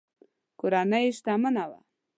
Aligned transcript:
کورنۍ 0.59 1.03
یې 1.07 1.15
شتمنه 1.17 1.63
وه. 1.69 1.79